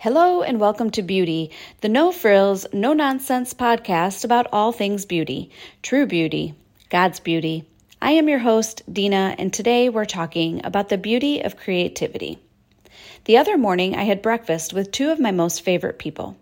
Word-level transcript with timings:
Hello 0.00 0.40
and 0.40 0.58
welcome 0.58 0.88
to 0.92 1.02
Beauty, 1.02 1.50
the 1.82 1.88
no 1.90 2.10
frills, 2.10 2.64
no 2.72 2.94
nonsense 2.94 3.52
podcast 3.52 4.24
about 4.24 4.46
all 4.50 4.72
things 4.72 5.04
beauty, 5.04 5.50
true 5.82 6.06
beauty, 6.06 6.54
God's 6.88 7.20
beauty. 7.20 7.68
I 8.00 8.12
am 8.12 8.26
your 8.26 8.38
host, 8.38 8.82
Deanna, 8.90 9.34
and 9.36 9.52
today 9.52 9.90
we're 9.90 10.06
talking 10.06 10.64
about 10.64 10.88
the 10.88 10.96
beauty 10.96 11.42
of 11.42 11.58
creativity. 11.58 12.38
The 13.26 13.36
other 13.36 13.58
morning, 13.58 13.94
I 13.94 14.04
had 14.04 14.22
breakfast 14.22 14.72
with 14.72 14.90
two 14.90 15.10
of 15.10 15.20
my 15.20 15.32
most 15.32 15.60
favorite 15.60 15.98
people. 15.98 16.34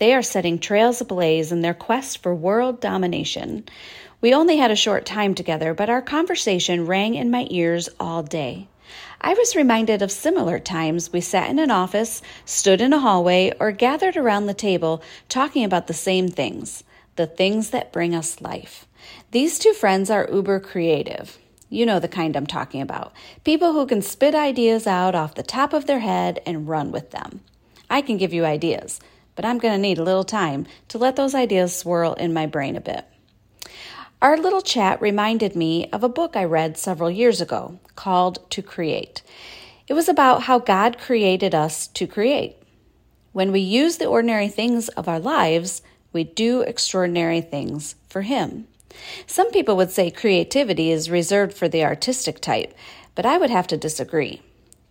They 0.00 0.12
are 0.12 0.20
setting 0.20 0.58
trails 0.58 1.00
ablaze 1.00 1.52
in 1.52 1.60
their 1.60 1.72
quest 1.72 2.20
for 2.20 2.34
world 2.34 2.80
domination. 2.80 3.64
We 4.20 4.34
only 4.34 4.56
had 4.56 4.72
a 4.72 4.76
short 4.76 5.06
time 5.06 5.36
together, 5.36 5.72
but 5.72 5.88
our 5.88 6.02
conversation 6.02 6.86
rang 6.86 7.14
in 7.14 7.30
my 7.30 7.46
ears 7.48 7.88
all 8.00 8.24
day. 8.24 8.66
I 9.26 9.32
was 9.32 9.56
reminded 9.56 10.02
of 10.02 10.12
similar 10.12 10.58
times 10.58 11.10
we 11.10 11.22
sat 11.22 11.48
in 11.48 11.58
an 11.58 11.70
office, 11.70 12.20
stood 12.44 12.82
in 12.82 12.92
a 12.92 12.98
hallway, 12.98 13.54
or 13.58 13.72
gathered 13.72 14.18
around 14.18 14.44
the 14.44 14.52
table 14.52 15.02
talking 15.30 15.64
about 15.64 15.86
the 15.86 15.94
same 15.94 16.28
things 16.28 16.84
the 17.16 17.26
things 17.26 17.70
that 17.70 17.90
bring 17.90 18.14
us 18.14 18.42
life. 18.42 18.86
These 19.30 19.58
two 19.58 19.72
friends 19.72 20.10
are 20.10 20.28
uber 20.30 20.60
creative. 20.60 21.38
You 21.70 21.86
know 21.86 21.98
the 21.98 22.06
kind 22.06 22.36
I'm 22.36 22.46
talking 22.46 22.82
about. 22.82 23.14
People 23.44 23.72
who 23.72 23.86
can 23.86 24.02
spit 24.02 24.34
ideas 24.34 24.86
out 24.86 25.14
off 25.14 25.36
the 25.36 25.42
top 25.42 25.72
of 25.72 25.86
their 25.86 26.00
head 26.00 26.42
and 26.44 26.68
run 26.68 26.92
with 26.92 27.12
them. 27.12 27.40
I 27.88 28.02
can 28.02 28.18
give 28.18 28.34
you 28.34 28.44
ideas, 28.44 29.00
but 29.36 29.46
I'm 29.46 29.58
going 29.58 29.72
to 29.72 29.80
need 29.80 29.96
a 29.96 30.04
little 30.04 30.24
time 30.24 30.66
to 30.88 30.98
let 30.98 31.16
those 31.16 31.34
ideas 31.34 31.74
swirl 31.74 32.12
in 32.12 32.34
my 32.34 32.44
brain 32.44 32.76
a 32.76 32.80
bit. 32.82 33.06
Our 34.24 34.38
little 34.38 34.62
chat 34.62 35.02
reminded 35.02 35.54
me 35.54 35.86
of 35.90 36.02
a 36.02 36.08
book 36.08 36.34
I 36.34 36.44
read 36.44 36.78
several 36.78 37.10
years 37.10 37.42
ago 37.42 37.78
called 37.94 38.50
To 38.52 38.62
Create. 38.62 39.20
It 39.86 39.92
was 39.92 40.08
about 40.08 40.44
how 40.44 40.58
God 40.58 40.96
created 40.96 41.54
us 41.54 41.88
to 41.88 42.06
create. 42.06 42.56
When 43.32 43.52
we 43.52 43.60
use 43.60 43.98
the 43.98 44.06
ordinary 44.06 44.48
things 44.48 44.88
of 44.88 45.08
our 45.08 45.20
lives, 45.20 45.82
we 46.14 46.24
do 46.24 46.62
extraordinary 46.62 47.42
things 47.42 47.96
for 48.08 48.22
Him. 48.22 48.66
Some 49.26 49.50
people 49.50 49.76
would 49.76 49.90
say 49.90 50.10
creativity 50.10 50.90
is 50.90 51.10
reserved 51.10 51.52
for 51.52 51.68
the 51.68 51.84
artistic 51.84 52.40
type, 52.40 52.72
but 53.14 53.26
I 53.26 53.36
would 53.36 53.50
have 53.50 53.66
to 53.66 53.76
disagree. 53.76 54.40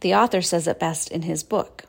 The 0.01 0.13
author 0.13 0.43
says 0.43 0.67
it 0.67 0.79
best 0.79 1.09
in 1.09 1.23
his 1.23 1.41
book. 1.41 1.85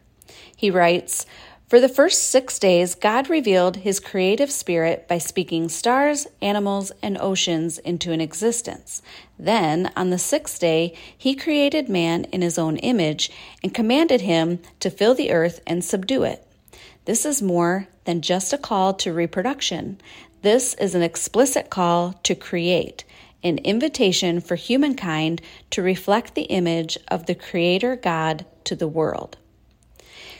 He 0.56 0.70
writes, 0.70 1.26
for 1.66 1.80
the 1.80 1.88
first 1.88 2.30
six 2.30 2.58
days, 2.58 2.94
God 2.94 3.30
revealed 3.30 3.76
his 3.76 3.98
creative 3.98 4.50
spirit 4.50 5.08
by 5.08 5.18
speaking 5.18 5.68
stars, 5.68 6.26
animals, 6.42 6.92
and 7.02 7.16
oceans 7.18 7.78
into 7.78 8.12
an 8.12 8.20
existence. 8.20 9.00
Then, 9.38 9.90
on 9.96 10.10
the 10.10 10.18
sixth 10.18 10.60
day, 10.60 10.94
he 11.16 11.34
created 11.34 11.88
man 11.88 12.24
in 12.24 12.42
his 12.42 12.58
own 12.58 12.76
image 12.76 13.30
and 13.62 13.74
commanded 13.74 14.20
him 14.20 14.60
to 14.80 14.90
fill 14.90 15.14
the 15.14 15.32
earth 15.32 15.60
and 15.66 15.82
subdue 15.82 16.22
it. 16.24 16.46
This 17.06 17.24
is 17.24 17.40
more 17.40 17.88
than 18.04 18.20
just 18.20 18.52
a 18.52 18.58
call 18.58 18.92
to 18.94 19.12
reproduction. 19.12 20.00
This 20.42 20.74
is 20.74 20.94
an 20.94 21.02
explicit 21.02 21.70
call 21.70 22.12
to 22.24 22.34
create, 22.34 23.04
an 23.42 23.58
invitation 23.58 24.40
for 24.40 24.56
humankind 24.56 25.40
to 25.70 25.82
reflect 25.82 26.34
the 26.34 26.42
image 26.42 26.98
of 27.08 27.24
the 27.24 27.34
Creator 27.34 27.96
God 27.96 28.44
to 28.64 28.76
the 28.76 28.88
world. 28.88 29.38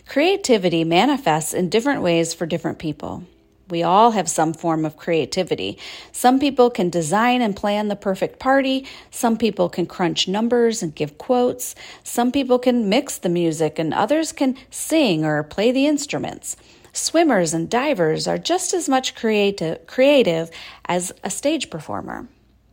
Creativity 0.06 0.84
manifests 0.84 1.54
in 1.54 1.70
different 1.70 2.02
ways 2.02 2.34
for 2.34 2.46
different 2.46 2.78
people. 2.78 3.24
We 3.70 3.82
all 3.82 4.10
have 4.10 4.28
some 4.28 4.52
form 4.52 4.84
of 4.84 4.98
creativity. 4.98 5.78
Some 6.12 6.38
people 6.38 6.68
can 6.68 6.90
design 6.90 7.40
and 7.40 7.56
plan 7.56 7.88
the 7.88 7.96
perfect 7.96 8.38
party. 8.38 8.86
Some 9.10 9.38
people 9.38 9.70
can 9.70 9.86
crunch 9.86 10.28
numbers 10.28 10.82
and 10.82 10.94
give 10.94 11.16
quotes. 11.16 11.74
Some 12.02 12.30
people 12.30 12.58
can 12.58 12.90
mix 12.90 13.16
the 13.16 13.30
music, 13.30 13.78
and 13.78 13.94
others 13.94 14.32
can 14.32 14.56
sing 14.70 15.24
or 15.24 15.42
play 15.42 15.72
the 15.72 15.86
instruments. 15.86 16.56
Swimmers 16.92 17.54
and 17.54 17.70
divers 17.70 18.28
are 18.28 18.38
just 18.38 18.74
as 18.74 18.88
much 18.88 19.14
creative, 19.14 19.86
creative 19.86 20.50
as 20.84 21.12
a 21.24 21.30
stage 21.30 21.70
performer. 21.70 22.28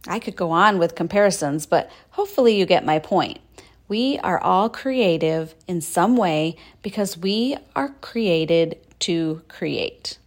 I 0.08 0.20
could 0.20 0.36
go 0.36 0.52
on 0.52 0.78
with 0.78 0.96
comparisons, 0.96 1.66
but 1.66 1.90
hopefully 2.12 2.58
you 2.58 2.66
get 2.66 2.86
my 2.86 3.00
point. 3.00 3.40
We 3.92 4.18
are 4.20 4.42
all 4.42 4.70
creative 4.70 5.54
in 5.68 5.82
some 5.82 6.16
way 6.16 6.56
because 6.82 7.18
we 7.18 7.58
are 7.76 7.90
created 8.00 8.78
to 9.00 9.42
create. 9.50 10.18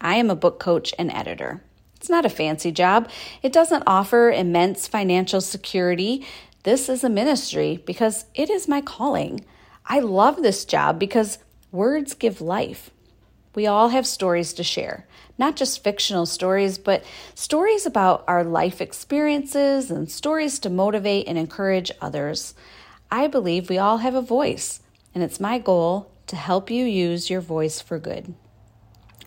I 0.00 0.14
am 0.14 0.30
a 0.30 0.34
book 0.34 0.58
coach 0.58 0.94
and 0.98 1.12
editor. 1.12 1.62
It's 1.96 2.08
not 2.08 2.24
a 2.24 2.30
fancy 2.30 2.72
job. 2.72 3.10
It 3.42 3.52
doesn't 3.52 3.82
offer 3.86 4.32
immense 4.32 4.88
financial 4.88 5.42
security. 5.42 6.24
This 6.62 6.88
is 6.88 7.04
a 7.04 7.10
ministry 7.10 7.82
because 7.84 8.24
it 8.34 8.48
is 8.48 8.66
my 8.66 8.80
calling. 8.80 9.44
I 9.84 9.98
love 9.98 10.40
this 10.40 10.64
job 10.64 10.98
because 10.98 11.36
words 11.70 12.14
give 12.14 12.40
life. 12.40 12.90
We 13.54 13.66
all 13.66 13.90
have 13.90 14.06
stories 14.06 14.54
to 14.54 14.64
share, 14.64 15.06
not 15.36 15.54
just 15.54 15.84
fictional 15.84 16.24
stories, 16.24 16.78
but 16.78 17.04
stories 17.34 17.84
about 17.84 18.24
our 18.26 18.42
life 18.42 18.80
experiences 18.80 19.90
and 19.90 20.10
stories 20.10 20.58
to 20.60 20.70
motivate 20.70 21.28
and 21.28 21.36
encourage 21.36 21.90
others. 22.00 22.54
I 23.10 23.28
believe 23.28 23.68
we 23.68 23.78
all 23.78 23.98
have 23.98 24.14
a 24.14 24.20
voice, 24.20 24.80
and 25.14 25.22
it's 25.22 25.38
my 25.38 25.58
goal 25.58 26.10
to 26.26 26.36
help 26.36 26.70
you 26.70 26.84
use 26.84 27.30
your 27.30 27.40
voice 27.40 27.80
for 27.80 27.98
good. 27.98 28.34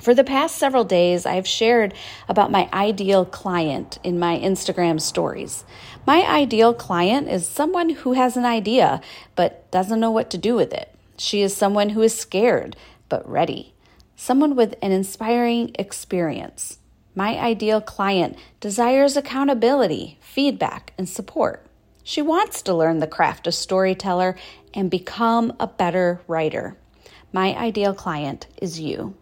For 0.02 0.14
the 0.14 0.24
past 0.24 0.58
several 0.58 0.86
days, 0.86 1.26
I've 1.26 1.48
shared 1.48 1.94
about 2.28 2.52
my 2.52 2.70
ideal 2.72 3.26
client 3.26 4.00
in 4.04 4.18
my 4.18 4.38
Instagram 4.40 5.00
stories. 5.00 5.66
My 6.08 6.22
ideal 6.26 6.74
client 6.74 7.28
is 7.28 7.46
someone 7.46 7.90
who 7.90 8.14
has 8.14 8.38
an 8.38 8.46
idea 8.46 9.02
but 9.36 9.70
doesn't 9.72 10.00
know 10.00 10.12
what 10.12 10.30
to 10.32 10.38
do 10.38 10.56
with 10.56 10.74
it. 10.74 10.96
She 11.18 11.42
is 11.42 11.56
someone 11.56 11.90
who 11.90 12.02
is 12.02 12.18
scared 12.18 12.78
but 13.10 13.28
ready, 13.30 13.74
someone 14.16 14.56
with 14.56 14.76
an 14.82 14.94
inspiring 14.94 15.72
experience. 15.78 16.80
My 17.14 17.38
ideal 17.38 17.82
client 17.82 18.38
desires 18.62 19.18
accountability, 19.18 20.18
feedback, 20.22 20.94
and 20.98 21.10
support. 21.10 21.66
She 22.04 22.22
wants 22.22 22.62
to 22.64 22.74
learn 22.74 23.00
the 23.00 23.08
craft 23.08 23.48
of 23.48 23.54
storyteller 23.54 24.36
and 24.74 24.90
become 24.90 25.54
a 25.60 25.68
better 25.68 26.22
writer. 26.28 26.78
My 27.32 27.56
ideal 27.56 27.94
client 27.94 28.48
is 28.62 28.80
you. 28.80 29.16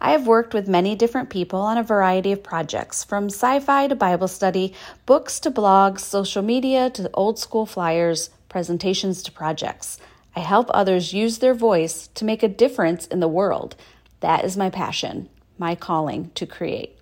I 0.00 0.12
have 0.12 0.26
worked 0.26 0.54
with 0.54 0.68
many 0.68 0.94
different 0.94 1.30
people 1.30 1.60
on 1.60 1.76
a 1.76 1.82
variety 1.82 2.32
of 2.32 2.42
projects, 2.42 3.04
from 3.04 3.26
sci 3.26 3.60
fi 3.60 3.86
to 3.88 3.94
Bible 3.94 4.28
study, 4.28 4.72
books 5.06 5.40
to 5.40 5.50
blogs, 5.50 6.00
social 6.00 6.42
media 6.42 6.90
to 6.90 7.10
old 7.14 7.38
school 7.38 7.66
flyers, 7.66 8.30
presentations 8.48 9.22
to 9.24 9.32
projects. 9.32 9.98
I 10.34 10.40
help 10.40 10.70
others 10.70 11.12
use 11.12 11.38
their 11.38 11.54
voice 11.54 12.08
to 12.14 12.24
make 12.24 12.42
a 12.42 12.48
difference 12.48 13.06
in 13.06 13.20
the 13.20 13.28
world. 13.28 13.74
That 14.20 14.44
is 14.44 14.56
my 14.56 14.70
passion, 14.70 15.28
my 15.58 15.74
calling 15.74 16.30
to 16.34 16.46
create. 16.46 16.96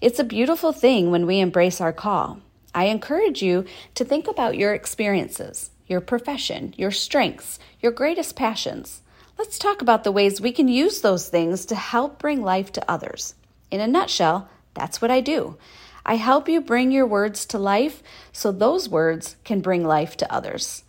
It's 0.00 0.18
a 0.18 0.24
beautiful 0.24 0.72
thing 0.72 1.10
when 1.10 1.26
we 1.26 1.40
embrace 1.40 1.80
our 1.80 1.92
call. 1.92 2.40
I 2.74 2.84
encourage 2.84 3.42
you 3.42 3.64
to 3.96 4.04
think 4.04 4.28
about 4.28 4.56
your 4.56 4.74
experiences, 4.74 5.70
your 5.86 6.00
profession, 6.00 6.74
your 6.76 6.90
strengths, 6.90 7.58
your 7.80 7.92
greatest 7.92 8.36
passions. 8.36 9.02
Let's 9.38 9.58
talk 9.58 9.82
about 9.82 10.04
the 10.04 10.12
ways 10.12 10.40
we 10.40 10.52
can 10.52 10.68
use 10.68 11.00
those 11.00 11.28
things 11.28 11.66
to 11.66 11.74
help 11.74 12.18
bring 12.18 12.42
life 12.42 12.72
to 12.72 12.90
others. 12.90 13.34
In 13.70 13.80
a 13.80 13.86
nutshell, 13.86 14.48
that's 14.74 15.02
what 15.02 15.10
I 15.10 15.20
do. 15.20 15.56
I 16.04 16.16
help 16.16 16.48
you 16.48 16.60
bring 16.60 16.92
your 16.92 17.06
words 17.06 17.44
to 17.46 17.58
life 17.58 18.02
so 18.32 18.52
those 18.52 18.88
words 18.88 19.36
can 19.44 19.60
bring 19.60 19.84
life 19.84 20.16
to 20.18 20.32
others. 20.32 20.84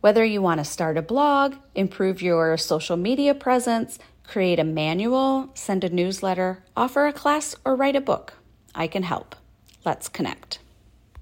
Whether 0.00 0.24
you 0.24 0.40
want 0.40 0.58
to 0.58 0.64
start 0.64 0.96
a 0.96 1.02
blog, 1.02 1.56
improve 1.74 2.22
your 2.22 2.56
social 2.56 2.96
media 2.96 3.34
presence, 3.34 3.98
create 4.26 4.58
a 4.58 4.64
manual, 4.64 5.50
send 5.54 5.84
a 5.84 5.90
newsletter, 5.90 6.62
offer 6.76 7.06
a 7.06 7.12
class, 7.12 7.56
or 7.64 7.74
write 7.74 7.96
a 7.96 8.00
book, 8.00 8.34
I 8.74 8.86
can 8.86 9.02
help. 9.02 9.34
Let's 9.84 10.08
connect. 10.08 10.58